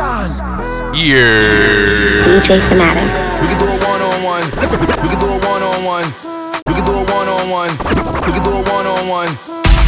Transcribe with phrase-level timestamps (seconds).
[0.00, 0.16] Yeah.
[2.24, 3.20] DJ Fanatics.
[3.36, 4.40] We can do a one on one.
[5.04, 6.08] We can do a one on one.
[6.64, 7.68] We can do a one on one.
[8.24, 9.28] We can do a one on one.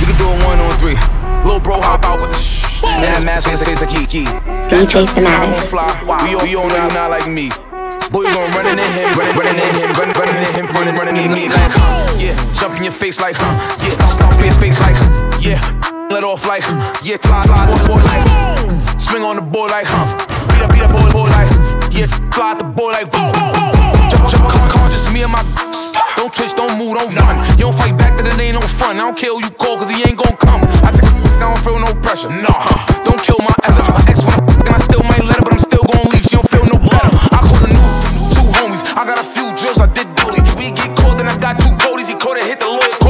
[0.01, 1.01] We can do a one on three.
[1.49, 2.85] Little bro hop out with the shh.
[2.85, 4.29] And that mask on his face like he ski.
[4.69, 5.65] DJ Fanatics.
[5.71, 5.89] fly.
[6.29, 7.49] We all, we all know you not like me.
[8.13, 10.93] Boy, you gon' running in him, running, running in him, running, running in him, running,
[10.95, 12.37] running in me like, huh, yeah.
[12.53, 13.49] Jump in your face like, huh,
[13.81, 13.97] yeah.
[14.05, 15.61] Stomp in his face like, huh, yeah.
[16.11, 16.63] Let off like,
[17.03, 17.19] yeah.
[17.19, 18.27] Fly, fly, boy, boy like,
[19.01, 19.87] swing on the board like.
[20.55, 21.51] Beat up, beat up, boy, boy like,
[21.91, 22.07] yeah.
[22.31, 23.95] Fly the boy like, boom, boom, boom, boom.
[24.11, 25.43] Jump, jump, come, come, just me and my.
[26.17, 27.35] Don't twitch, don't move, don't run.
[27.59, 28.97] You don't fight back, then it ain't no fun.
[28.97, 30.63] I don't care who you call, cause he ain't gon' come.
[30.87, 32.31] I take a I don't feel no pressure.
[32.31, 32.63] Nah,
[33.03, 33.91] don't kill my effort.
[33.91, 36.23] My ex wanna and I still might let her, but I'm still gon' leave.
[36.23, 37.11] She don't feel no better.
[37.35, 37.87] I call the new
[38.31, 38.87] two homies.
[38.95, 40.39] I got a few drills, I did dolly.
[40.55, 42.07] We get caught, then I got two goldies.
[42.07, 43.02] He called it, hit the lawyer,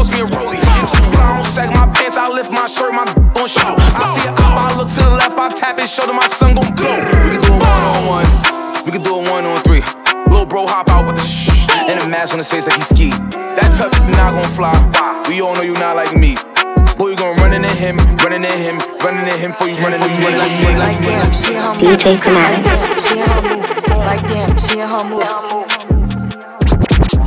[2.62, 3.74] my shirt, my on show.
[3.98, 6.54] I see it up, I look to the left, I tap it, shoulder, my son
[6.54, 6.94] gon' blow.
[6.94, 8.28] We can do a one on one.
[8.86, 9.82] We can do a one on three.
[10.30, 11.50] Little bro hop out with the shh.
[11.90, 13.10] And a mask on his face like he ski.
[13.58, 14.78] That tough is not gon' fly.
[15.26, 16.38] We all know you not like me.
[16.94, 19.98] Boy, you gon' running in him, running in him, running in him for you running
[19.98, 20.70] in me like me.
[20.78, 21.98] Like damn, she in her move.
[21.98, 23.10] DJ Fanatics.
[23.10, 23.66] She in her move.
[24.06, 25.26] Like damn, she in her move.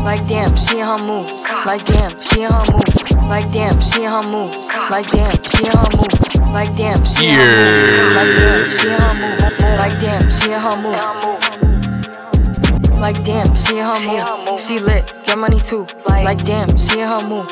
[0.06, 1.32] Like damn, she in her move.
[1.66, 2.86] Like damn, she in her move.
[3.28, 4.56] Like damn, she in her move.
[4.92, 6.14] Like damn, she in her move.
[6.54, 7.56] Like damn, she in her
[9.16, 9.42] move.
[9.80, 11.02] Like damn, she in her move.
[13.00, 14.60] Like damn, she in her move.
[14.60, 15.88] She lit, get money too.
[16.08, 17.52] Like damn, she in her move.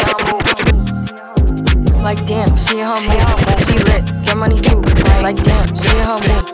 [2.01, 3.23] Like damn, she in her move.
[3.65, 4.81] She lit, get money too.
[5.21, 6.51] Like damn, she in her move.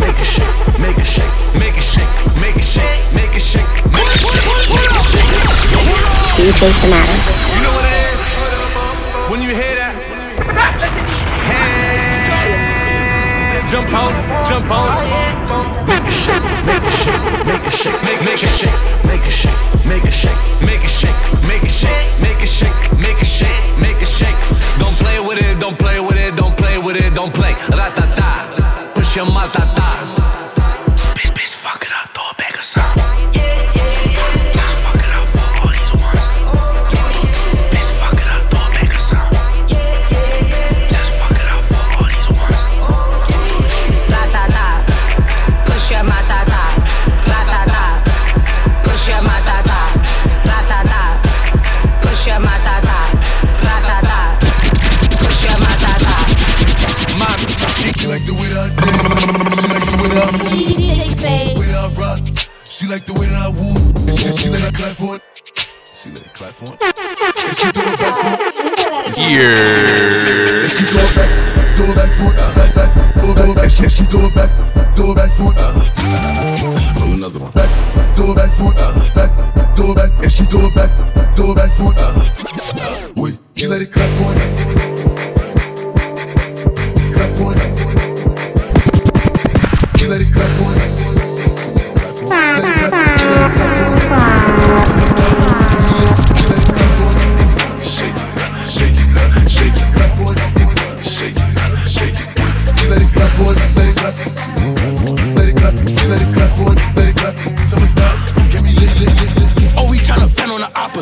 [0.00, 3.70] Make it shake, make it shake, make it shake, make it shake, make it shake,
[4.00, 5.34] make it shake, make it shake.
[6.38, 7.34] DJ Fanatics.
[7.54, 8.18] You know what it is?
[9.30, 9.94] When you hear that,
[12.30, 14.12] hey, jump on,
[14.48, 16.03] jump on.
[16.14, 18.72] Shake, make it shake, make it shake, make it shake,
[19.04, 22.98] make it shake, make it shake, make it shake, make it shake, make it shake,
[22.98, 24.36] make it shake, make it shake.
[24.78, 27.52] Don't play with it, don't play with it, don't play with it, don't play.
[27.78, 29.93] Ratata, push your matata.
[69.34, 69.83] Warriors.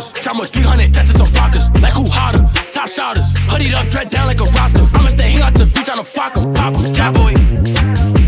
[0.02, 0.22] On the oppas.
[0.22, 1.70] Drama 300 touches some flockers.
[1.80, 2.42] Like who harder?
[2.72, 3.32] Top shotters.
[3.50, 4.84] Hoodied up, dread down like a roster.
[4.94, 6.54] I'ma stay hang out the beach tryna fuck 'em.
[6.54, 7.32] Pop 'em, trap boy.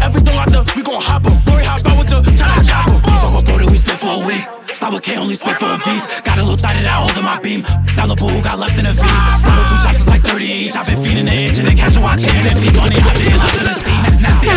[0.02, 1.34] Everything out the, we gon' hop 'em.
[1.44, 3.00] Boy, hop out with the, tryna chop 'em.
[3.18, 4.44] Fuck with Brody, we spit for a week.
[4.74, 6.20] With K, only spit for a V's.
[6.22, 7.62] Got a little thotted out, holding my beam.
[7.96, 9.02] That little who got left in a V.
[9.02, 10.76] With two chops, it's like 30 each.
[10.76, 12.42] I've been feeding the edge and then catch a watch here.
[12.42, 14.02] Then feed money, I've been out to the scene.
[14.20, 14.48] Nasty,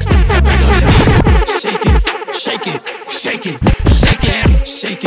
[0.43, 1.13] back on his knees.
[1.61, 1.97] Shake it,
[2.33, 3.57] shake it, shake it,
[3.93, 5.06] shake it, shake it,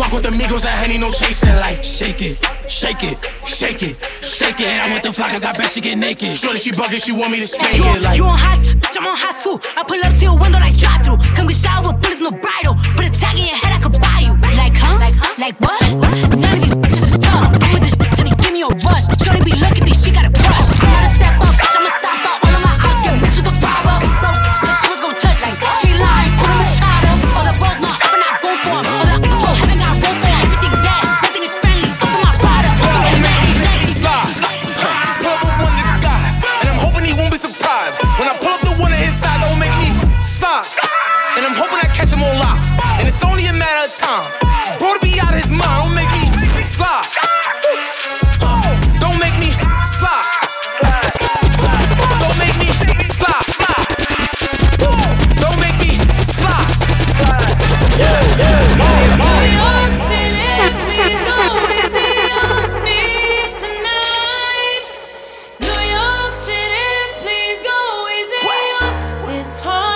[0.00, 1.52] Walk with the Migos and Henny, no chasing.
[1.60, 4.72] Like, shake it, shake it, shake it, shake it.
[4.80, 6.38] I'm with the flockers, I bet she get naked.
[6.40, 8.00] Shorty, she bugging, she want me to spank You, it.
[8.00, 9.60] Like, you on hot, bitch, I'm on hot too.
[9.76, 11.20] I pull up to your window like drive through.
[11.36, 12.80] Come get shot with bullets, no bridle.
[12.96, 14.32] Put a tag in your head, I could buy you.
[14.56, 14.96] Like, huh?
[14.96, 15.36] Like, huh?
[15.36, 15.76] Like what?
[16.32, 17.52] None of these bitches is tough.
[17.60, 19.04] I'm with this shit till they give me a rush.
[19.20, 20.80] Shorty be looking, think she got a brush.
[20.80, 21.49] I'm gonna step up,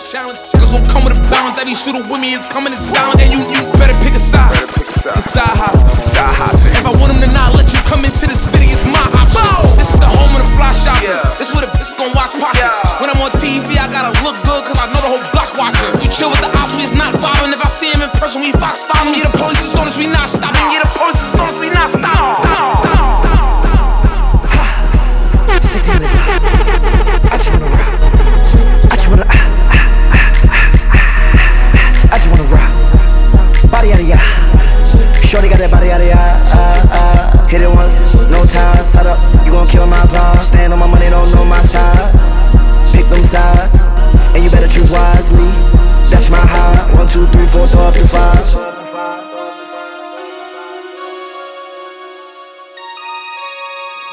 [0.00, 0.40] Challenge.
[0.48, 0.72] Challenge.
[0.72, 1.60] Gonna come with a balance.
[1.60, 3.20] Every shooter with me is coming in silence.
[3.20, 4.22] And you, you better pick a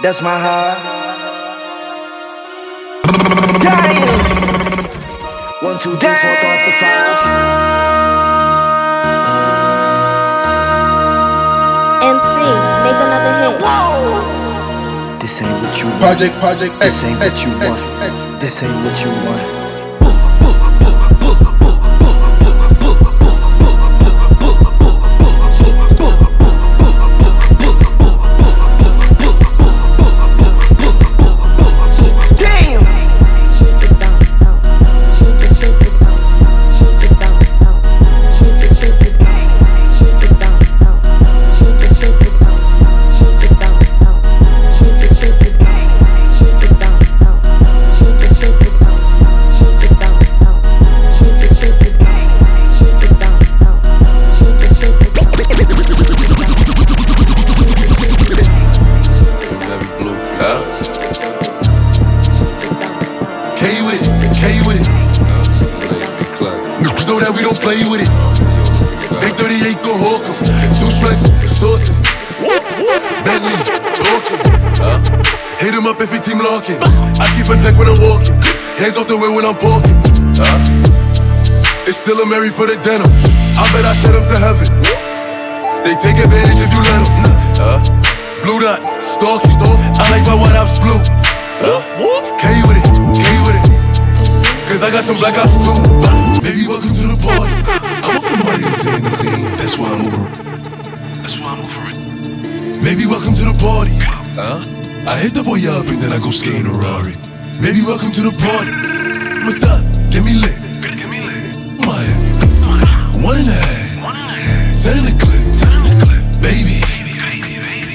[0.09, 0.73] That's my high.
[3.61, 4.09] Damn.
[5.61, 7.13] One, two, three, four, the five.
[12.09, 12.41] MC,
[12.81, 13.61] make another hit.
[15.21, 16.01] This ain't what you want.
[16.01, 18.01] Project, project, This X, ain't eh, what you X, want.
[18.01, 19.58] Eh, this ain't what you want.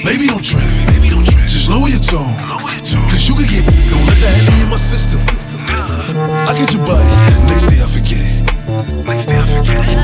[0.05, 0.61] Baby, don't trip.
[1.49, 2.37] Just lower your tone.
[3.09, 5.19] Cause you can get, don't let that heavy in my system.
[6.45, 7.09] I get your body,
[7.49, 8.45] next day I forget it.
[9.01, 9.97] Next day I forget it.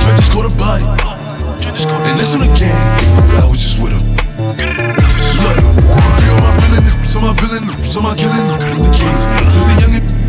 [0.00, 0.88] Try just call the body.
[2.08, 2.72] And that's on the game.
[3.36, 4.08] I was just with him.
[5.44, 5.60] Look,
[6.24, 9.55] feel my feeling, so my feeling, so my killing with the kids.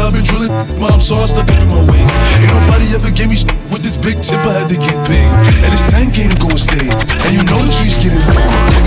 [0.07, 0.55] I've been drilling.
[0.79, 2.07] Mom saw I stuck up in my ways.
[2.39, 3.35] Ain't nobody ever gave me
[3.67, 4.39] with this big chip.
[4.47, 5.27] I had to get paid.
[5.27, 6.95] And it's 10K to go on stage.
[7.11, 8.39] And you know the streets getting lit.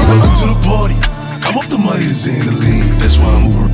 [0.08, 0.96] Welcome to the party.
[1.44, 2.96] I'm off the Myers and the lean.
[2.96, 3.68] That's why I'm over.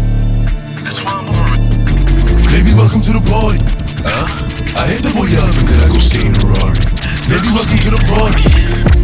[0.82, 2.50] That's why I'm over.
[2.50, 3.62] Baby, welcome to the party.
[4.02, 4.26] Huh?
[4.74, 6.82] I hit the boy up and then I go skate in a Ferrari.
[7.30, 8.42] Baby, welcome to the party.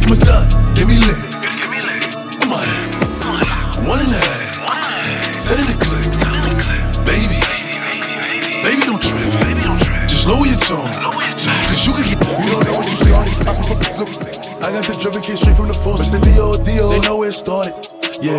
[0.02, 1.30] I'm a thot, get me lit.
[2.42, 4.51] I'm a one and a half.
[15.02, 15.99] I got the drip and came straight from the force.
[15.99, 16.94] It's the D.O.D.O.
[16.94, 17.75] They know where it started.
[18.23, 18.38] Yeah,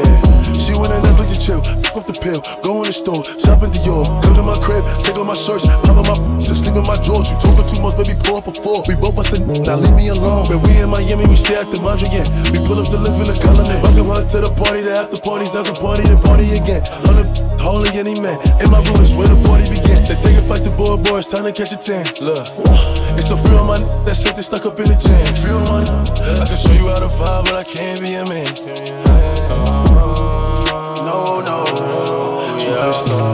[0.56, 3.68] she went on Netflix to chill, pick up the pill, go in the store, shop
[3.68, 6.80] in Dior, come to my crib, take off my shirts, pop on my and sleep
[6.80, 7.28] in my drawers.
[7.28, 8.80] You talking too much, baby, pour up a four.
[8.88, 10.48] We both bustin', now leave me alone.
[10.48, 12.24] When we in Miami, we stay at the Mondrian.
[12.56, 13.76] We pull up to live in the colony.
[13.84, 16.80] Welcome her to the party, the after parties, after party, the party again.
[17.04, 20.04] Hundred holy any man, in my room is where the party began.
[20.04, 22.04] They take a fight to boy, boy, it's time to catch a tan.
[22.20, 25.34] Look, uh, it's a free on my that shit they stuck up in the jam.
[25.40, 25.82] Free on my
[26.44, 28.52] I can show you how to vibe, but I can't be a man.
[31.08, 31.64] No, no.
[32.84, 33.33] For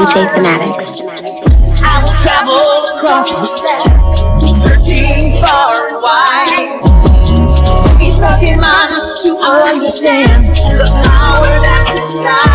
[0.00, 1.00] DJ Fanatics.
[1.82, 2.56] I will travel
[2.96, 3.28] across
[4.56, 6.80] searching far and wide.
[7.98, 12.49] Be stuck in mind to understand the power that's inside.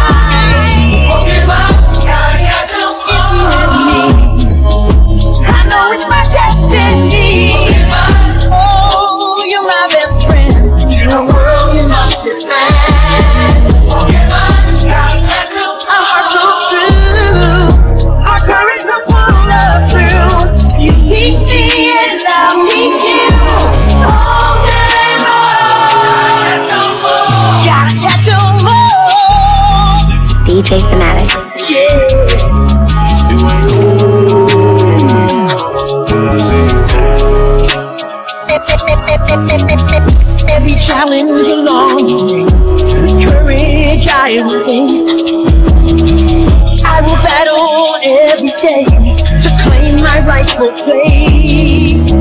[50.60, 52.12] My place.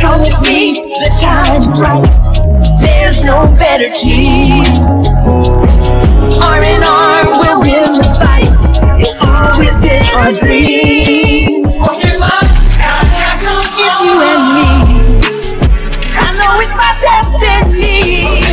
[0.00, 2.04] Come with me, the time's right.
[2.80, 4.64] There's no better team.
[6.42, 8.52] Arm in arm, we'll win the fight.
[9.00, 11.62] It's always been our dream.
[13.84, 14.68] It's you and me.
[16.14, 18.44] I know it's my destiny.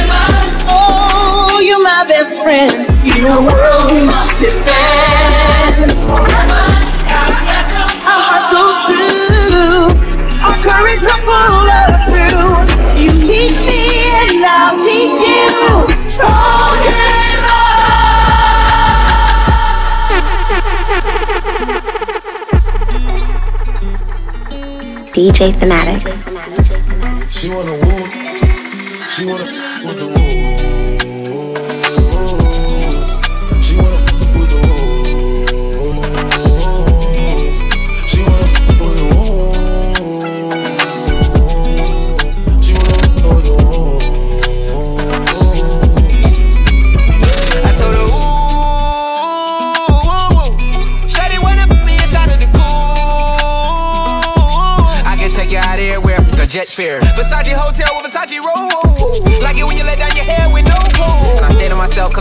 [0.70, 2.88] Oh, you're my best friend.
[3.06, 5.09] In a world we must defend.
[10.80, 12.56] Courage will pull us through.
[13.02, 13.82] You teach me
[14.22, 15.52] and I'll teach you.
[16.08, 17.40] Strong and
[25.12, 26.14] DJ Fanatics.
[27.30, 28.06] She wanna woo.
[29.08, 29.59] She wanna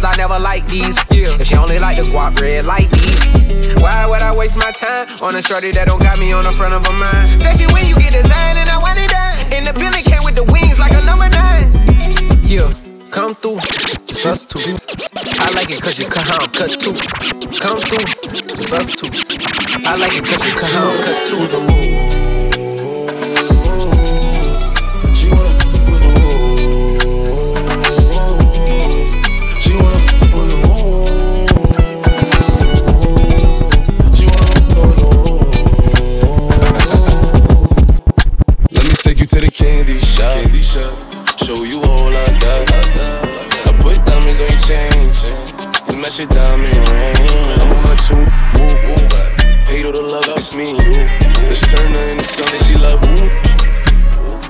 [0.01, 0.97] cause I never like these.
[1.11, 1.41] Yeah.
[1.41, 3.83] If she only like the guap red like these.
[3.83, 6.53] Why would I waste my time on a shorty that don't got me on the
[6.53, 7.35] front of a mind?
[7.35, 9.53] Especially when you get designed and I want it done.
[9.53, 11.73] And the building came with the wings like a number nine.
[12.47, 12.73] Yeah,
[13.11, 13.59] come through.
[14.09, 14.79] It's us two.
[15.43, 16.95] I like it cause you cut I'm cut too.
[17.59, 18.07] Come through.
[18.55, 19.11] It's us two.
[19.83, 22.18] I like it cause you cut I'm cut too.
[46.19, 47.15] To your diamond ring.
[47.63, 48.19] I'm on two.
[48.59, 48.99] Woo, woo.
[49.71, 51.07] Hate all the love, it's me and you.
[51.47, 52.99] Let's turn her into something she love.
[53.07, 53.31] Woo.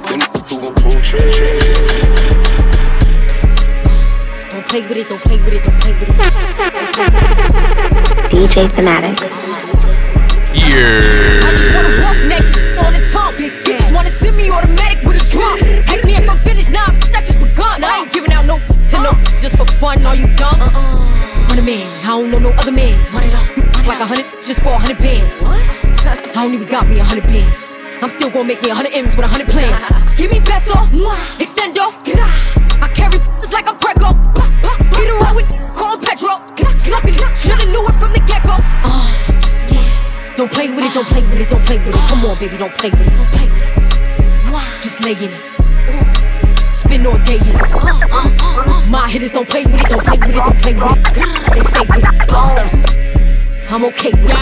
[0.09, 1.29] Them who gon' pull tricks.
[4.49, 6.17] Don't play with it, don't play with it, don't play with it.
[8.33, 9.21] DJ Fanatics.
[10.57, 11.45] Yeah.
[11.45, 12.45] I just want a rough neck
[12.81, 13.37] on the tongue.
[13.37, 15.61] You just wanna send me automatic with a drum.
[15.85, 17.85] Ask me if I'm finished, nah, I just begun.
[17.85, 18.57] I ain't giving out no
[18.89, 20.05] to no just for fun.
[20.07, 20.61] Are you dumb?
[20.61, 21.49] Uh-uh.
[21.49, 22.97] Hundred man, I don't know no other man.
[23.13, 23.49] Run it up,
[23.87, 25.33] like a hundred just for a hundred bands.
[25.45, 27.77] I don't even got me a hundred bands.
[28.01, 29.79] I'm still gonna make me a hundred M's with a hundred plans.
[30.17, 30.75] Give me peso,
[31.37, 31.93] extendo.
[32.81, 34.15] I carry just like I'm Prego.
[34.97, 36.33] Get around with call Petro.
[36.77, 37.05] Suck
[37.37, 38.57] shoulda knew it from the get go.
[38.57, 42.09] Uh, don't play with it, don't play with it, don't play with it.
[42.09, 44.81] Come on, baby, don't play with it, don't play with it.
[44.81, 46.38] Just lay in it.
[46.89, 48.89] Spin all day in it.
[48.89, 51.05] My hitters don't play with it, don't play with it, don't play with it.
[51.53, 52.17] They stay with it.
[53.69, 54.39] I'm okay with it.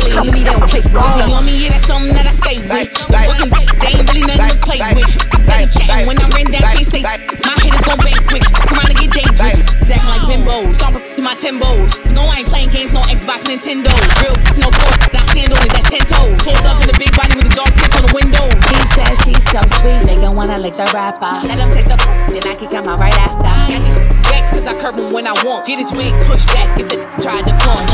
[0.00, 1.28] It come to me, they don't play with it.
[1.28, 2.72] you on me, yeah, that's something that I stay with.
[3.12, 5.04] Back, they ain't really nothing to play with.
[5.44, 8.42] They chatting when I ran down, she say, my gon' bang quick.
[8.42, 9.62] Come on and get dangerous.
[9.86, 10.74] Acting like bimbos.
[10.78, 11.94] Don't to my timbos.
[12.12, 13.88] No, I ain't playing games, no Xbox, Nintendo.
[14.20, 16.36] Real, no force, I stand on it, that's 10 toes.
[16.42, 18.44] Pulled up in a big body with the dark tips on the window.
[18.68, 21.30] He said she's so sweet, make her wanna lick the rapper.
[21.46, 23.46] Let him taste the f- then I can come out my right after.
[23.70, 25.66] Got these backs cause I curve him when I want.
[25.66, 27.86] Get his wig pushed back if the tried to flaunt.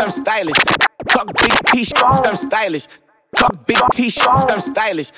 [0.00, 0.60] I'm stylish.
[1.08, 2.86] Talk big t-shirt, I'm stylish.
[3.36, 5.10] Talk big t-shirt, I'm stylish.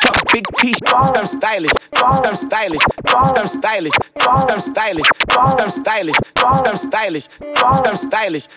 [0.00, 1.72] Talk big t-shirt, I'm stylish.
[1.94, 2.80] I'm stylish.
[3.08, 3.92] I'm stylish.
[4.20, 5.06] I'm stylish.
[5.30, 6.16] I'm stylish.
[6.36, 7.28] I'm stylish.
[7.54, 8.48] I'm stylish.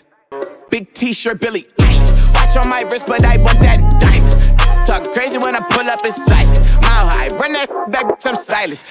[0.70, 2.34] Big t-shirt, Billie Eilish.
[2.34, 4.88] Watch on my wrist, but I want that diamond.
[4.88, 6.48] Talk crazy when I pull up in sight.
[6.82, 8.82] Mile high, run that back, I'm stylish.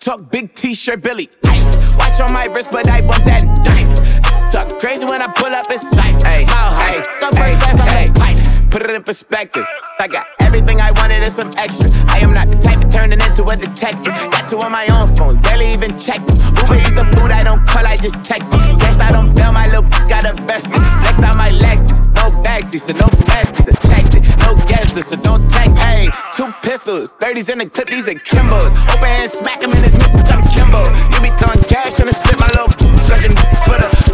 [0.00, 1.98] Talk big t-shirt, Billie Eilish.
[1.98, 4.52] Watch on my wrist, but I want that diamond.
[4.52, 6.14] Talk crazy when I pull up in sight.
[6.22, 8.35] Mile high, go very fast, I'm pilot.
[8.76, 9.64] Put it in perspective.
[9.98, 11.88] I got everything I wanted and some extra.
[12.12, 14.12] I am not the type of turning into a detective.
[14.12, 16.36] Got two on my own phone, barely even check them.
[16.60, 18.60] Uber eats the food I don't call, I just text it.
[19.00, 20.76] I don't bail, my little got a vested.
[20.76, 23.64] Flexed out my Lexus, no backseat, so no besties.
[23.88, 25.78] Checked it, no guest so don't text.
[25.78, 28.76] Hey, two pistols, 30s in the clip, these are Kimbos.
[28.92, 30.84] Open hand, smack him in his nip, I'm Kimbo.
[31.16, 32.68] You be throwing cash on the strip, my little
[33.08, 33.32] sucking
[33.64, 34.05] for the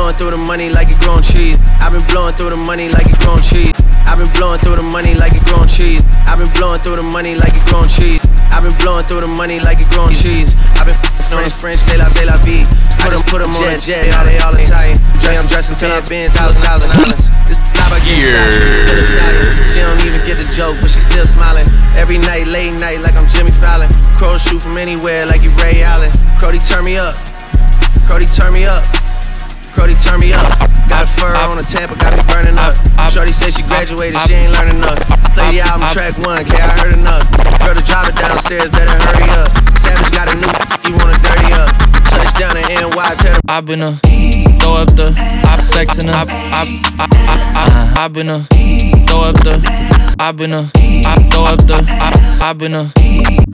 [0.00, 1.60] blowing through the money like it growing cheese.
[1.84, 3.76] I've been blowing through the money like it growing cheese.
[4.08, 6.00] I've been blowing through the money like it growing cheese.
[6.24, 8.24] I've been blowing through the money like it growing cheese.
[8.48, 10.56] I've been blowing through the money like it growing cheese.
[10.80, 10.96] I've been
[11.28, 12.64] French, French, say la, say la vie.
[13.04, 14.96] Put them, put them on a jet, yeah, they all Italian.
[15.20, 17.28] Dress, I'm dressing till I've been thousand, thousand dollars.
[17.44, 19.44] This I get shots, but she still a stallion.
[19.68, 21.68] She don't even get the joke, but she still smiling.
[21.92, 23.92] Every night, late night, like I'm Jimmy Fallon.
[24.16, 26.08] Crows shoot from anywhere, like you Ray Allen.
[26.40, 27.12] Crody, turn me up.
[28.08, 28.80] Crody, turn me up.
[29.80, 30.44] Crody, turn me up.
[30.92, 32.76] Got a fur on the Tampa, got me burning up.
[33.08, 35.00] Shorty said she graduated, she ain't learning enough.
[35.32, 37.24] Play the album track one, okay, I heard enough.
[37.64, 39.48] Girl, the driver downstairs, better hurry up.
[39.80, 40.52] Savage got a new,
[40.84, 41.72] he wanna dirty up.
[42.12, 43.96] Touchdown in NY, tell the I've been a
[44.60, 45.16] throw up the
[45.48, 46.62] op sex in a I I
[47.00, 48.44] I I I've been a
[49.08, 49.56] throw up the
[50.20, 50.68] I've been a
[51.08, 52.92] I throw up the I I've been a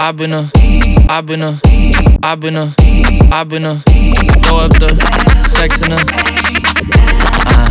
[0.00, 0.50] I've been a
[1.08, 1.60] I've been a
[2.24, 2.74] I've been a
[3.30, 3.95] I've been a
[4.46, 4.94] throw up the
[5.48, 5.98] sex in a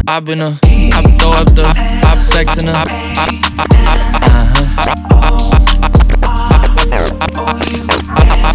[0.08, 0.60] I've been a
[0.94, 1.64] I throw up the
[2.06, 2.72] op sex in a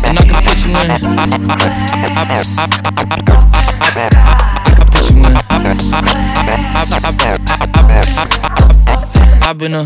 [0.05, 0.77] and I can put you in.
[0.77, 2.65] I, I, I, I, I, I,
[3.71, 4.05] I,
[4.67, 5.35] I put you in.
[9.43, 9.85] I've been a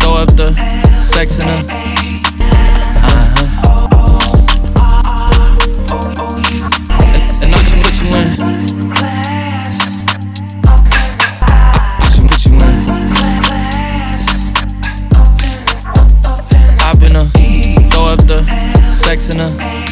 [0.00, 0.48] throw up the
[0.98, 2.17] sex in a.
[19.28, 19.87] sex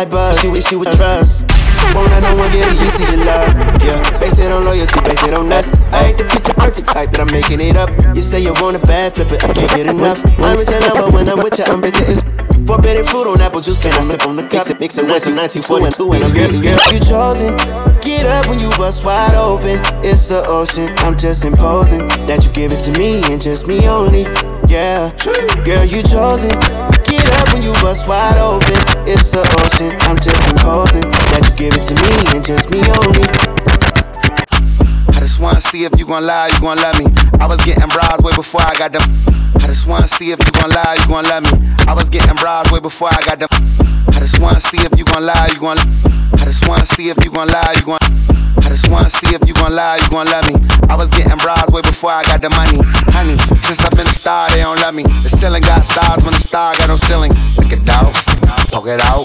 [0.00, 1.44] like buzz, she wish she would trust.
[1.94, 3.52] Won't let no one get a piece of your love.
[3.84, 5.68] Yeah, base it on loyalty, base it on us.
[5.92, 7.90] I ain't the picture perfect type, but I'm making it up.
[8.14, 10.22] You say you want a bad flip it, I can't get enough.
[10.38, 12.22] I'm with your lover when I'm with you, I'm bitter as
[12.66, 14.52] Forbidden fruit on apple juice, can I sip on the cup?
[14.52, 17.56] Mix it, mix it with some 1942 and I'm getting girl, you chosen.
[18.00, 19.80] Get up when you bust wide open.
[20.04, 23.88] It's the ocean, I'm just imposing that you give it to me and just me
[23.88, 24.24] only.
[24.70, 25.10] Yeah,
[25.64, 26.50] girl, you chosen.
[27.02, 28.78] Get up when you bust wide open.
[29.04, 32.78] It's the ocean, I'm just imposing that you give it to me and just me
[33.02, 33.59] only.
[35.40, 37.06] Just wanna see if you gon' lie, you gon' love me.
[37.40, 39.00] I was getting bras way before I got them.
[39.56, 41.64] I just wanna see if you gon' lie, you gon' love me.
[41.88, 43.48] I was getting bras way before I got them.
[44.12, 45.78] I just wanna see if you gon' lie, you gon'
[46.36, 47.96] I just wanna see if you gon' lie, you gon'
[48.60, 50.60] I just wanna see if you gon' lie, you gon' love me.
[50.90, 52.76] I was getting bras way before I got the money.
[53.08, 55.04] Honey, since I've been a star, they don't love me.
[55.24, 57.32] The ceiling got stars when the star got no ceiling.
[57.48, 58.12] Stick it out,
[58.76, 59.24] poke it out,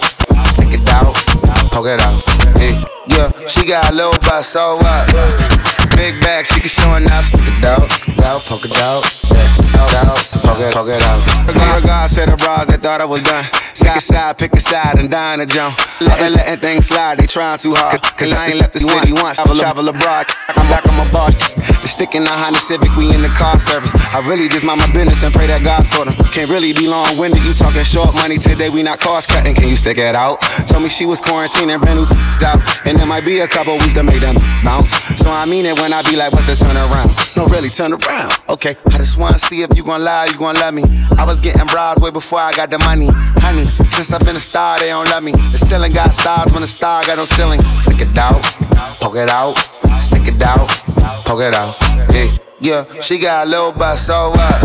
[0.55, 1.11] stick it out,
[1.75, 2.15] poke it out.
[2.55, 2.79] Hey,
[3.11, 5.84] yeah, she got a little butt, so what?
[5.95, 7.25] Big bag, she can show enough.
[7.25, 9.24] Stick it out, stick it
[9.77, 11.55] out, poke it out, stick it out, it, out.
[11.55, 13.45] God, God said the bras, they thought I was done.
[13.75, 15.77] Pick a side, pick a side, and dine a jump.
[16.01, 18.01] I've been letting things slide, they trying too hard.
[18.01, 20.25] Cause I ain't left the city once, travel, travel abroad.
[20.57, 21.29] I'm back on my bar.
[21.29, 23.93] The stick in the Honda Civic, we in the car service.
[24.09, 26.17] I really just mind my business and pray that God sort them.
[26.33, 29.53] Can't really be long winded, you talking short money today, we not cost cutting.
[29.53, 30.41] Can you stick it out?
[30.65, 32.07] Told me she was quarantining, brand new
[32.41, 32.59] out.
[32.89, 34.89] And there might be a couple weeks to make them bounce.
[35.21, 37.13] So I mean it when I be like, what's the turn around?
[37.37, 38.33] No, really, turn around.
[38.49, 40.83] Okay, I just wanna see if you gon' lie, you gon' love me.
[41.17, 43.07] I was getting bras way before I got the money.
[43.41, 45.31] Honey, since I've been a star, they don't love me.
[45.31, 47.61] The ceiling got stars when the star got no ceiling.
[47.83, 48.41] Stick it out,
[48.99, 49.53] poke it out,
[49.99, 50.67] stick it out,
[51.25, 51.75] poke it out.
[52.13, 54.61] Yeah, yeah, she got a little butt, so what?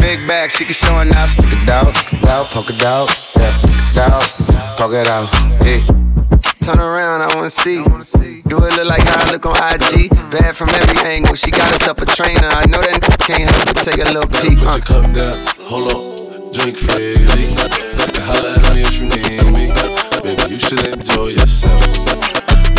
[0.00, 1.30] Big bag, she can show enough.
[1.30, 4.22] Stick it out, stick it out, poke it out, yeah, stick it out,
[4.78, 5.28] poke it out.
[5.64, 6.05] Yeah.
[6.66, 7.84] Turn around, I wanna see.
[8.42, 10.10] Do it look like how I look on IG?
[10.32, 11.36] Bad from every angle.
[11.36, 12.50] She got herself a trainer.
[12.50, 14.58] I know that can't help but take a little peek.
[14.58, 17.46] Put your cup down, hold on, drink freely.
[18.18, 19.70] Holla at me if you need me.
[20.26, 21.86] Baby, you should enjoy yourself.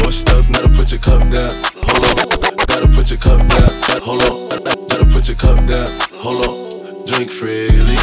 [0.04, 2.68] Boy, up, gotta put your cup down, hold on.
[2.68, 3.72] Gotta put your cup down,
[4.04, 4.50] hold on.
[4.92, 7.08] Gotta put your cup down, hold on.
[7.08, 7.96] Drink freely.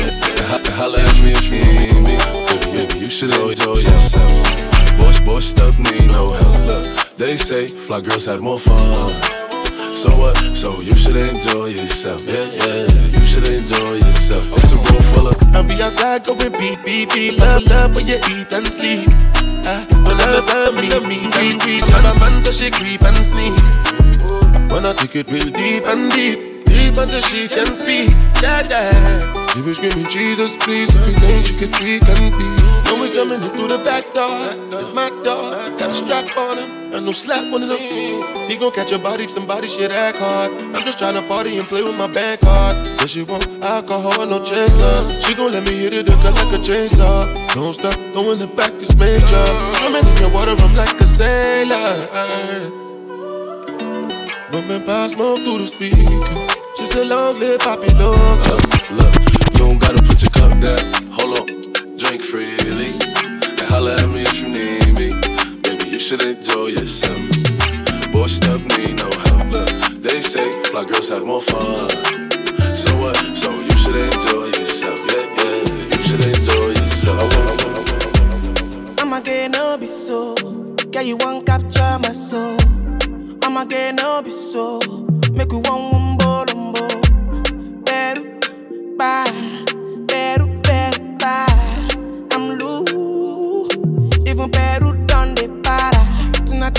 [0.80, 2.23] Holla at me if you need me.
[3.14, 4.98] You should enjoy yourself.
[4.98, 6.66] Boss, bossed up, need no help.
[6.66, 8.92] Look, they say fly girls have more fun.
[9.94, 10.36] So what?
[10.56, 12.24] So you should enjoy yourself.
[12.26, 14.50] Yeah, yeah, you should enjoy yourself.
[14.50, 15.36] It's a room full of.
[15.54, 17.38] I'll be outside going beep, beep, beep.
[17.38, 19.06] Love, love when you eat and sleep.
[19.06, 21.84] her tell me, meet and greet.
[21.84, 23.54] Grab a man so she creep and sneak.
[24.72, 28.10] Wanna take it real deep and deep, deep until she can speak.
[28.42, 29.43] Yeah, yeah.
[29.54, 30.92] She was screaming, Jesus, please.
[30.96, 32.42] Everything she could tweak and be.
[32.90, 34.50] Now we coming in through the back door.
[34.80, 35.54] It's my door.
[35.78, 36.92] Got a strap on him.
[36.92, 37.78] And no slap one of them.
[38.48, 40.50] He gon' catch a body if somebody shit act hard.
[40.74, 42.84] I'm just tryna party and play with my bank card.
[42.98, 44.96] Said she want alcohol, no chaser.
[45.22, 47.54] She gon' let me hit it, hook like a chainsaw.
[47.54, 49.46] Don't stop, throwing it back, it's major.
[49.78, 52.10] Swimming in your water, I'm like a sailor.
[54.50, 56.54] Bumping pass smoke through the speaker.
[56.76, 58.90] She said, long live Poppy Looks.
[58.90, 59.33] Look, you don't
[60.64, 60.80] down.
[61.16, 61.46] Hold on,
[62.00, 62.88] drink freely.
[63.60, 65.08] And holla at me if you need me.
[65.62, 67.20] Baby, you should enjoy yourself.
[68.12, 69.46] Boy, stuff need no help.
[69.54, 69.70] Look,
[70.02, 71.76] they say fly girls have more fun.
[72.72, 73.16] So what?
[73.36, 74.98] So you should enjoy yourself.
[75.10, 75.60] Yeah, yeah,
[75.92, 77.30] you should enjoy yourself.
[79.00, 80.34] I'ma get no be so.
[80.92, 82.56] Girl, you won't capture my soul.
[83.42, 84.80] I'ma get no be so.
[85.32, 86.86] Make we one one bolombo.
[87.84, 89.53] Beru, bye.
[94.44, 96.04] Even Peru done the para.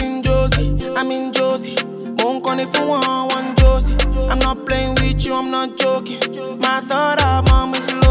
[0.04, 1.76] In Josie, I'm in Josie.
[2.20, 3.96] Won't call it for one, Josie.
[4.30, 6.20] I'm not playing with you, I'm not joking.
[6.60, 8.05] My thought of mom is loaded.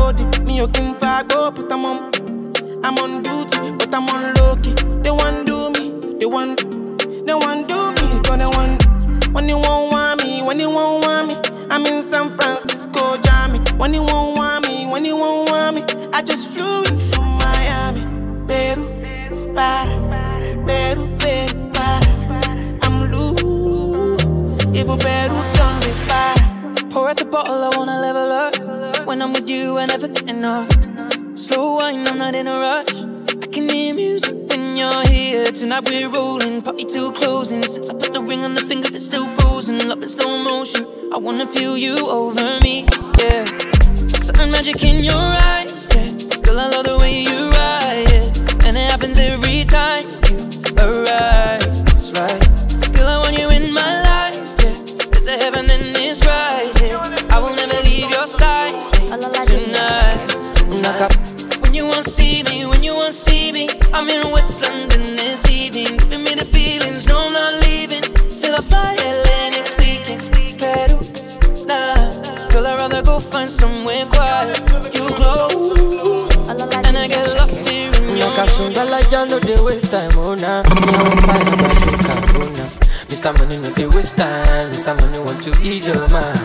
[83.44, 84.98] Money no dey waste time, Mr.
[85.02, 86.38] Money want to ease your mind.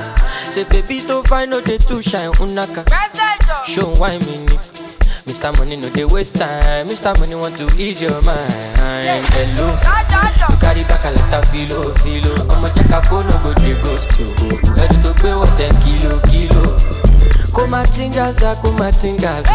[0.51, 2.83] Say baby to find no dey too shine, unaka.
[3.65, 4.55] Show why me ni.
[5.23, 5.57] Mr.
[5.57, 7.17] Money no dey waste time, Mr.
[7.19, 8.51] Money want to ease your mind.
[9.31, 9.67] Hello,
[10.49, 12.33] you carry back a lot of filo, filo.
[12.51, 14.27] Ọmọ jẹ́ ká fóònù go dey ghost you.
[14.75, 17.08] Ready to gbé wọ̀ ten kilo, kilo.
[17.53, 19.49] Kumatingaza kumatingaza.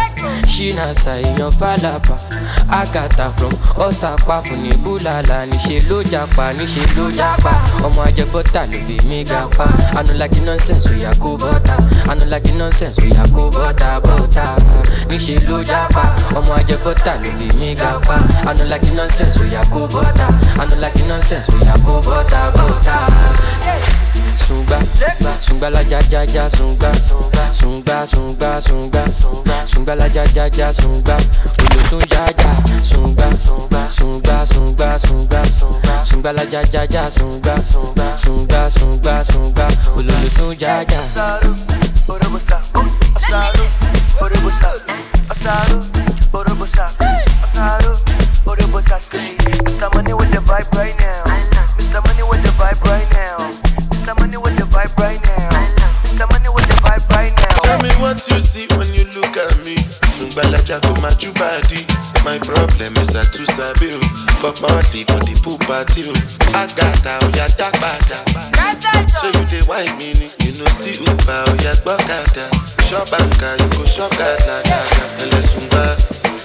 [0.46, 2.16] Shinasa èèyàn falapa
[2.70, 3.52] agata from
[3.86, 7.52] ọsàpàfù ní búlàlà níṣẹ ló japa níṣẹ ló japa.
[7.86, 9.64] Ọmọ ajẹbọta ló fi mí ga pa
[9.98, 11.76] anulagi nonsense oya kó bọta
[12.10, 14.56] anulagi nonsense oya kó bọta bọta
[15.08, 16.04] níṣẹ ló japa.
[16.38, 18.16] Ọmọ ajẹbọta ló fi mí ga pa
[18.50, 20.28] anulagi nonsense oya kó bọta
[20.62, 22.96] anulagi nonsense oya kó bọta bọta.
[24.36, 24.78] Sungba,
[25.40, 26.92] sungba la ja ja ja sungba,
[27.52, 29.04] sungba sungba sungba,
[29.66, 31.16] sungba la ja ja ja sungba,
[31.58, 33.28] olosun ja ja sungba,
[33.90, 35.42] sungba sungba sungba,
[36.04, 37.54] sungba la ja ja ja sungba,
[38.16, 41.00] sungba sungba sungba, olosun ja ja.
[49.84, 49.94] Mr.
[49.94, 51.24] Money with the vibe right now.
[51.76, 52.00] Mr.
[52.06, 53.13] Money with the vibe right now.
[58.30, 58.73] You see
[60.74, 61.86] Sungbalaja go my body.
[62.24, 63.94] My problem is I too sabi.
[64.42, 66.14] But monthly for the pool party o.
[66.56, 68.18] Agata oya dagbada.
[69.20, 70.26] Ṣé you dey wine me ni?
[70.42, 72.44] You no see Uber oh, oya gbọ́kada.
[72.88, 74.56] Shop anka you go shop gada.
[75.22, 75.82] Ẹlẹ sungba,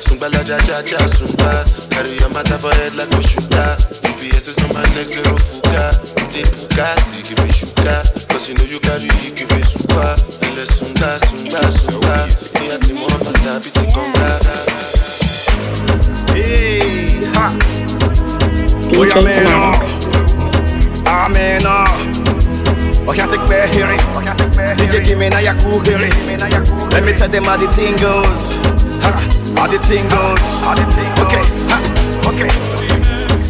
[0.06, 1.66] sungbalaja jaja sungba.
[1.90, 3.78] Carry your matter for head like Oshuka.
[4.04, 5.90] VVS is on my neck zero fuga.
[6.20, 8.04] You dey puka, see give me sugar.
[8.30, 10.16] Cause you know you carry give me super.
[10.46, 12.16] Ẹlẹ sunga, sunga, sunga.
[12.60, 14.19] Ní àti mọ́ bàtà bí ti kọ́ńgá.
[16.34, 17.48] Hey, ha.
[18.98, 19.56] Oya mena.
[21.06, 21.76] Amena.
[23.08, 23.96] Oya take me here.
[24.76, 26.10] DJ give me na ya cool here.
[26.92, 28.58] Let me tell them how the thing goes.
[29.04, 29.12] Ha.
[29.56, 30.42] How the thing goes.
[31.24, 31.44] Okay.
[31.70, 31.78] Ha.
[32.30, 32.89] Okay.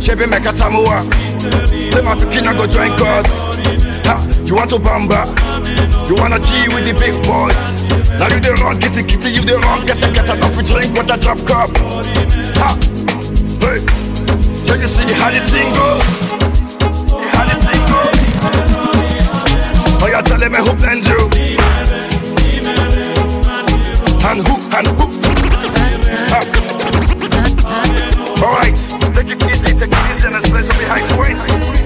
[0.10, 1.06] Chepe make a tamuwa
[1.93, 3.28] Say my pikin I go join God.
[4.10, 5.22] Ha, You want to bamba?
[6.10, 7.54] You wanna G with the big boys?
[8.17, 10.98] Now you the wrong kitty kitty You the wrong get a get a coffee drink
[10.98, 11.69] What a drop cup.
[12.58, 12.74] Ha,
[13.62, 13.86] Hey.
[14.65, 16.02] Can you see how the thing goes
[17.30, 17.82] How the thing
[20.02, 21.22] Oh you telling me who blend you
[24.26, 25.06] And who and who?
[26.34, 26.41] Ha.
[28.41, 31.79] Alright take it easy the keys and espresso behind the waist.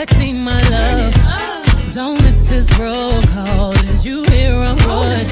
[0.00, 1.94] protecting my love.
[1.94, 3.72] Don't miss this roll call.
[3.74, 5.26] Did you hear a word.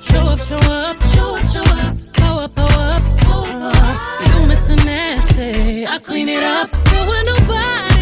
[0.00, 1.96] Show up, show up, show up, show up.
[2.12, 3.74] Pow up, pow up, pow up.
[3.76, 4.76] Uh, you Mr.
[4.84, 6.70] Nasty, I clean it up.
[6.70, 7.93] There were nobody.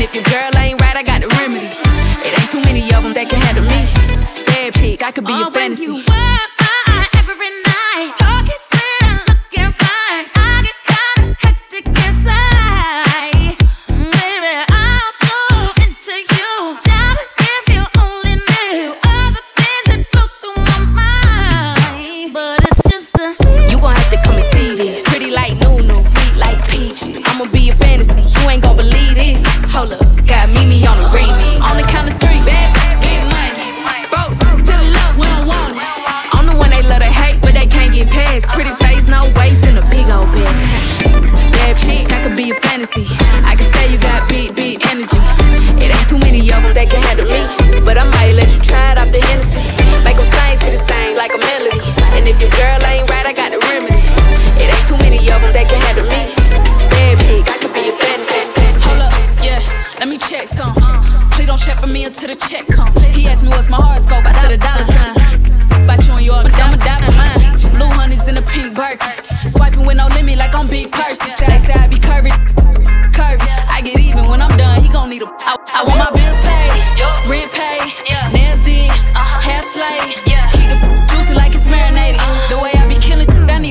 [0.00, 1.66] And if your girl ain't right, I got the remedy.
[2.26, 3.84] It ain't too many of them that can handle me.
[4.46, 6.49] Bad chick, I could be oh, your fantasy.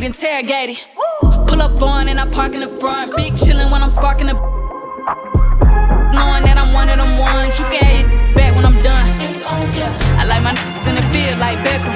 [0.10, 0.82] Interrogated.
[1.46, 3.16] Pull up on and I park in the front.
[3.16, 4.34] Big chillin' when I'm sparking the.
[6.18, 9.06] Knowing that I'm one of them ones, you can have your back when I'm done.
[10.18, 10.54] I like my
[10.90, 11.94] in the field like Beckham.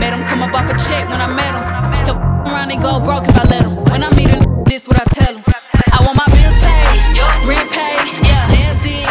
[0.00, 1.64] Made him come up off a check when I met him.
[2.06, 2.18] He'll
[2.50, 3.78] around and go broke if I let him.
[3.94, 5.44] When I meet him, this what I tell him.
[5.94, 6.98] I want my bills paid,
[7.46, 8.10] rent paid,
[8.50, 9.06] nails did,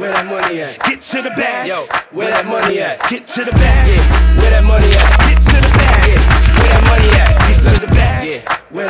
[0.00, 0.78] Where that money at?
[0.80, 1.68] Get to the bag.
[1.68, 3.06] Yo, where that money at?
[3.10, 3.86] Get to the bag.
[3.86, 4.40] Yeah.
[4.40, 5.18] Where that money at?
[5.28, 5.79] Get to the bag.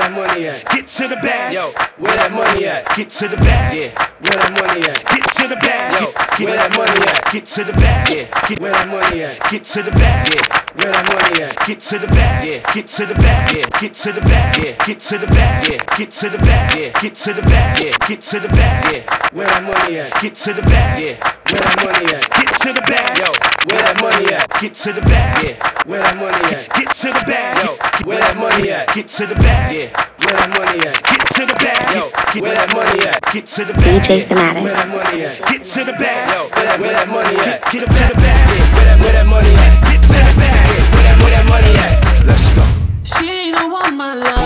[0.01, 0.64] That money at?
[0.70, 1.53] Get to the bag.
[1.53, 2.88] Yo, where that money at?
[2.96, 3.76] Get to the bag.
[3.76, 3.92] Yeah.
[4.20, 5.05] Where that money at?
[5.05, 6.01] Get to the bag.
[6.01, 6.09] Yo,
[6.44, 7.32] where that money at?
[7.32, 8.09] Get to the bag.
[8.09, 8.48] Yeah.
[8.48, 9.36] Get where that money at?
[9.51, 10.32] Get to the bag.
[10.32, 10.44] Yeah.
[10.80, 11.66] Where that money at?
[11.66, 12.48] Get to the bag.
[12.48, 12.72] Yeah.
[12.72, 13.57] Get to the bag.
[13.57, 13.80] Yeah.
[13.80, 14.57] Get to the bag.
[14.57, 14.86] Yeah.
[14.86, 15.68] Get to the bag.
[15.68, 15.82] Yeah.
[15.98, 16.78] Get to the bag.
[16.78, 17.01] Yeah.
[17.01, 17.80] Get to the bag.
[17.80, 18.09] Yeah.
[18.09, 18.78] Get to the bag.
[18.94, 19.28] Yeah.
[19.36, 20.22] Where that money at?
[20.22, 21.03] Get to the bag.
[21.03, 21.39] Yeah.
[21.51, 22.22] Where that money at?
[22.30, 23.18] Get to the bag.
[23.18, 23.26] Yo.
[23.66, 24.46] Where that money at?
[24.62, 25.42] Get to the bag.
[25.42, 25.59] Yeah.
[25.82, 26.70] Where that money at?
[26.78, 27.59] Get to the bag.
[27.66, 27.74] Yo.
[28.07, 28.86] Where that money at?
[28.94, 29.74] Get to the bag.
[29.74, 29.90] Yeah.
[30.22, 30.94] Where that money at?
[31.11, 31.90] Get to the bag.
[31.90, 32.07] Yo.
[32.38, 33.18] Where that money at?
[33.34, 33.98] Get to the bag.
[33.98, 34.62] DJ Thematic.
[34.62, 35.42] Where that money at?
[35.51, 36.30] Get to the bag.
[36.30, 36.40] Yo.
[36.55, 37.59] Where that, money at?
[37.66, 38.46] Get up to the bag.
[38.46, 38.70] Yeah.
[38.70, 39.74] Where that, where that money at?
[39.90, 40.55] Get to the bag.
[40.55, 40.86] Yeah.
[40.94, 41.98] Where that, where that money at?
[42.30, 42.62] Let's go.
[43.03, 44.39] She don't want my love.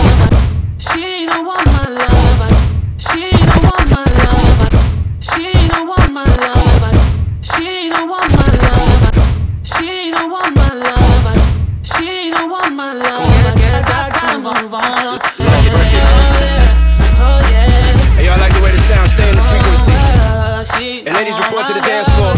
[21.25, 22.33] Ladies, report to the dance floor.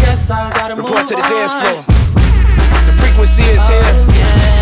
[0.75, 1.83] Report to the dance floor.
[2.87, 3.83] The frequency is here.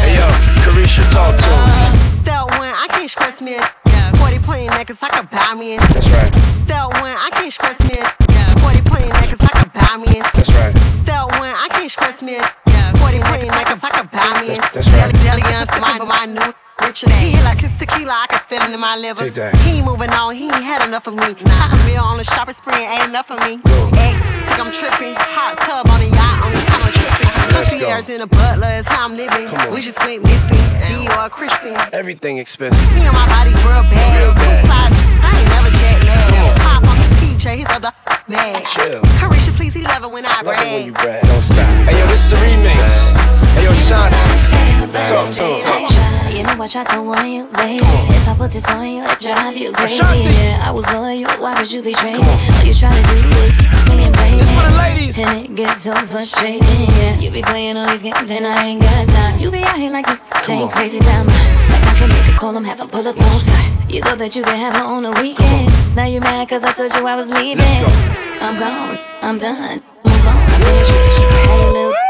[0.01, 0.25] Hey, yo,
[0.65, 2.21] Carisha, talk to him.
[2.21, 3.53] Step one, I can't stress me.
[3.53, 4.11] Yeah.
[4.13, 5.77] 40 point necklace, I could buy me.
[5.77, 6.33] That's right.
[6.65, 7.97] Step one, I can't stress me.
[8.29, 8.55] Yeah.
[8.65, 10.19] 40 point necklace, I could buy me.
[10.33, 10.73] That's right.
[11.03, 12.33] Step one, I can't stress me.
[12.33, 12.93] Yeah.
[12.97, 14.55] 40 point necklace, I could buy me.
[14.73, 15.13] That's right.
[15.21, 16.87] Deli, deli, my, my new.
[16.87, 19.23] Richard, he hit like his tequila, I can feel it in my liver.
[19.25, 19.55] Take that.
[19.59, 21.33] He ain't moving on, he ain't had enough of me.
[21.49, 23.59] Half a meal on the shopping spree ain't enough of me.
[23.97, 25.15] Ex, think I'm tripping.
[25.17, 27.31] Hot tub on the yacht, only time I'm tripping.
[27.55, 27.69] Let's.
[27.71, 29.47] Concierge in a butler is how I'm living.
[29.73, 30.63] We just went missing.
[30.85, 31.75] Dior Christian.
[31.93, 32.79] Everything expensive.
[32.93, 34.21] Me and my body real bad.
[34.21, 34.61] Real bad.
[34.61, 34.85] Two fly,
[35.23, 36.59] I ain't never jet lag.
[36.59, 37.91] Pop on his PJ, his other
[38.27, 38.63] mag.
[38.67, 39.01] Chill.
[39.19, 40.85] Carisha, please, he love it when I Love it when brag.
[40.85, 41.23] you brag.
[41.25, 41.65] Don't stop.
[41.87, 43.44] Hey, yo, this is the remix.
[43.65, 45.09] Hey, yo, Shanti.
[45.09, 45.65] Talk to him.
[45.65, 46.75] I try, you know what?
[46.75, 47.81] I try to warn you, baby.
[48.13, 49.95] If I put this on you, it drive you crazy.
[49.95, 50.29] Ashanti.
[50.29, 52.21] Yeah, I was loyal, why would you betray me?
[52.21, 55.17] All you try to do is f- me and play This for the ladies.
[55.17, 57.17] And it gets so frustrating, yeah.
[57.17, 59.39] You be playing all these games and I ain't got time.
[59.39, 60.69] You be out here like this thing on.
[60.69, 61.33] crazy about me.
[61.33, 63.91] Like I can make a call, I'm having pull up on side.
[63.91, 65.95] You thought that you could have her on the weekends.
[65.95, 67.65] Now you mad cause I told you I was leaving.
[67.65, 68.45] Let's go.
[68.45, 69.81] I'm gone, I'm done.
[70.05, 71.33] Move on, I finish with this shit.
[71.49, 72.04] How you little it's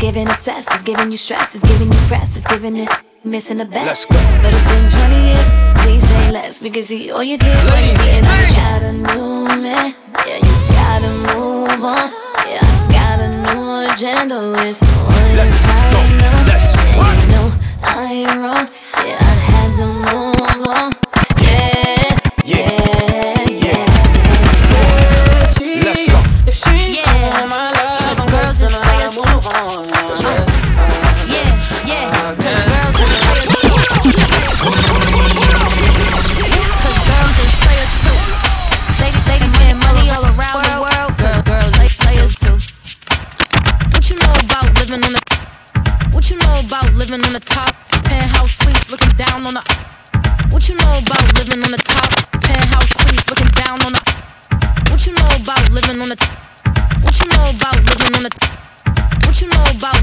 [0.00, 2.90] giving obsessed, it's giving you stress, it's giving you press, it's giving this
[3.22, 4.08] missing the best.
[4.08, 5.48] But it's been 20 years,
[5.82, 6.62] please say less.
[6.62, 8.24] We can see all your tears when you see it.
[8.24, 9.94] I got a new man,
[10.26, 12.10] yeah, you gotta move on.
[12.48, 16.00] Yeah, I got a new agenda with someone Let's go.
[16.48, 17.18] Let's what?
[17.20, 18.68] you know I ain't wrong,
[19.04, 21.09] yeah, I had to move on.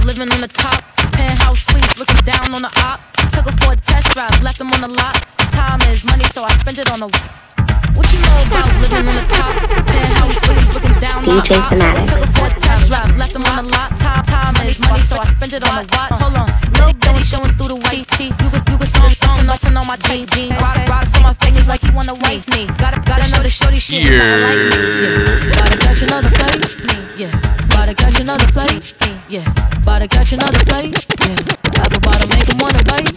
[0.07, 0.79] Living on the top?
[1.11, 3.11] Penthouse suites, looking down on the ops.
[3.35, 5.19] Took her for a test drive, left them on the lot.
[5.51, 7.09] Time is money, so I spent it on the.
[7.91, 9.51] What you know about living on the top?
[9.83, 12.07] Penthouse suites, looking down on DJ the ops.
[12.07, 13.91] Took her for a test drive, left them on the lot.
[13.99, 16.11] Time, time is money, so I spent it on the watch.
[16.23, 18.31] Hold on, little Billy showing through the white tee.
[18.31, 20.31] You can, you can see the bustin' bustin' on my jeans.
[20.63, 22.71] Rock, rocks on my fingers like he wanna wife me.
[22.79, 24.07] Gotta, gotta know the shorty shit.
[24.07, 24.23] Yeah.
[24.23, 25.51] Yeah.
[25.51, 26.63] Gotta catch another flight.
[27.19, 27.66] Yeah.
[27.77, 28.95] Gotta catch another flight.
[29.29, 29.45] Yeah.
[29.85, 30.97] Gotta catch another flight.
[31.21, 31.37] Yeah.
[31.77, 33.15] Apple bottom make him wanna bite.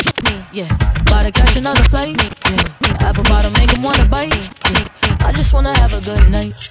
[0.53, 0.69] Yeah.
[1.07, 2.15] Gotta catch another flight.
[2.45, 3.09] Yeah.
[3.09, 4.37] Apple bottom make him wanna bite.
[4.71, 5.27] Yeah.
[5.27, 6.69] I just wanna have a good night.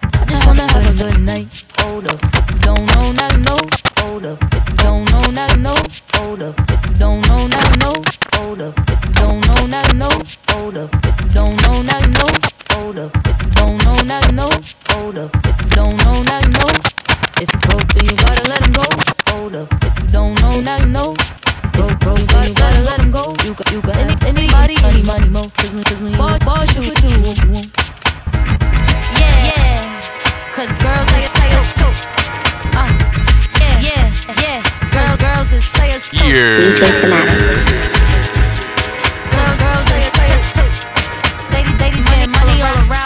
[0.00, 1.64] I just wanna have a good night.
[1.80, 2.20] Hold up.
[2.22, 3.60] If you don't know, now you know.
[3.98, 4.38] Hold up.
[4.54, 5.76] If you don't know, now you know.
[6.14, 6.54] Hold up.
[6.70, 7.96] If you don't know, now you know.
[8.36, 8.78] Hold up.
[8.88, 10.22] If you don't know, now you know.
[10.48, 10.94] Hold up.
[11.10, 12.30] If you don't know, now you know.
[12.70, 13.26] Hold up.
[13.26, 14.50] If you don't know, now you know.
[14.88, 15.30] Hold up.
[15.44, 17.03] If you don't know, now you know.
[17.40, 18.86] If you broke, then you gotta let him go.
[19.32, 19.68] Hold up.
[19.84, 21.14] If you don't know, now you know.
[21.18, 23.34] If you broke, then you gotta let him go.
[23.44, 25.50] You got, you got any, anybody, any money, mo.
[25.56, 27.70] Cause me, cause me, boss, boss, you could do what you want.
[29.18, 29.82] Yeah, yeah.
[30.54, 31.92] Cause girls is players too.
[32.78, 32.90] Uh,
[33.60, 34.04] yeah, yeah,
[34.44, 34.60] yeah.
[34.94, 36.24] Girls, girls is players too.
[36.24, 37.54] DJ Fanatics.
[39.34, 40.68] Girls, girls is players too.
[41.52, 43.03] Ladies, ladies getting money all around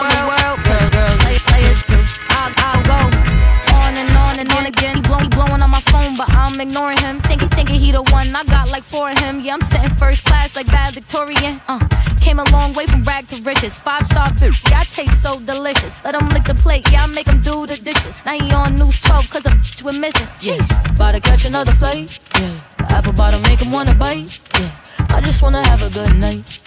[8.88, 9.40] I got like four of him.
[9.44, 11.60] Yeah, I'm sitting first class like bad Victorian.
[11.68, 11.86] Uh,
[12.20, 13.76] came a long way from rag to riches.
[13.76, 14.70] Five star bitch.
[14.70, 16.02] Yeah, I taste so delicious.
[16.04, 16.90] Let him lick the plate.
[16.90, 18.16] Yeah, I make him do the dishes.
[18.24, 20.26] Now he on news 12 cause a bitch we're missing.
[20.40, 20.94] Sheesh.
[20.94, 22.18] About to catch another flight.
[22.34, 22.60] Yeah.
[22.78, 24.40] The apple bottom make him wanna bite.
[24.58, 24.70] Yeah.
[25.10, 26.58] I just wanna have a good night.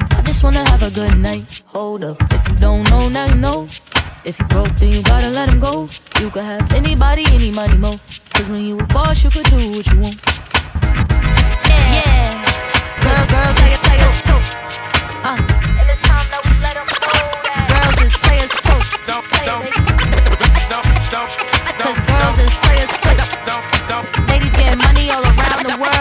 [0.00, 1.62] I just wanna have a good night.
[1.66, 2.16] Hold up.
[2.32, 3.66] If you don't know, now you know.
[4.24, 5.86] If you broke, then you gotta let him go.
[6.20, 7.98] You could have anybody, any money, mo.
[8.34, 10.20] Cause when you a boss, you could do what you want
[11.68, 12.30] yeah.
[13.02, 14.38] girl, Girl, girls, like it, like it's too.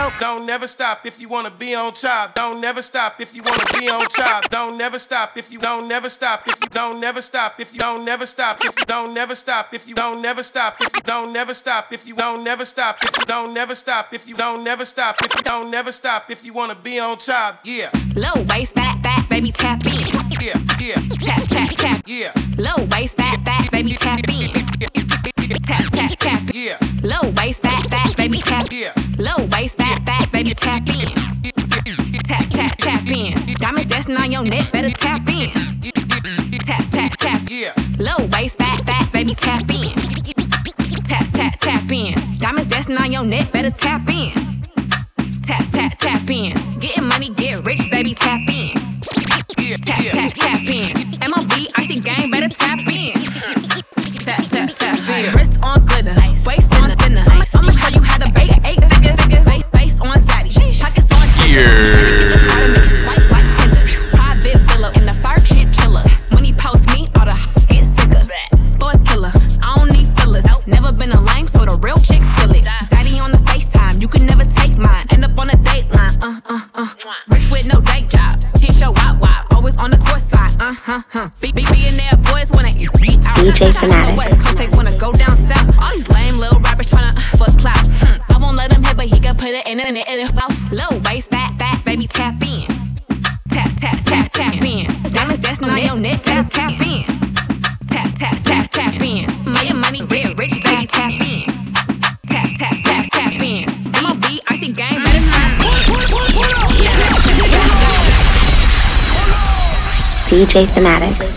[0.10, 0.20] Around.
[0.20, 2.36] Don't never stop if you wanna be on top.
[2.36, 4.50] Don't never stop if you wanna be on top.
[4.50, 7.80] Don't never stop if you don't never stop if you don't never stop if you
[7.80, 11.02] don't never stop if you don't never stop if you don't never stop if you
[11.04, 14.36] don't never stop if you don't never stop if you don't never stop if you
[14.36, 17.60] don't never stop if you don't never stop if you wanna be on top.
[17.64, 17.90] Yeah.
[18.16, 19.92] Low waist, fat, fat, baby, tap in.
[20.42, 20.96] Yeah, yeah.
[21.20, 22.02] Tap, tap, tap.
[22.06, 22.32] Yeah.
[22.58, 24.52] Low waist, fat, fat, baby, tap in.
[25.64, 26.42] Tap, tap, tap.
[26.54, 26.78] Yeah.
[27.04, 28.68] Low waist, fat, fat, baby, tap.
[28.72, 28.94] Yeah.
[29.20, 31.12] Low waist, fat, fat, baby, tap in.
[32.24, 33.36] Tap, tap, tap in.
[33.60, 35.52] Diamonds dancing on your neck, better tap in.
[36.64, 37.42] Tap, tap, tap.
[37.50, 37.74] Yeah.
[37.98, 39.94] Low waist, fat, fat, baby, tap in.
[41.04, 42.14] Tap, tap, tap in.
[42.38, 44.09] Diamonds dancing on your neck, better tap in.
[110.66, 111.29] Thematics.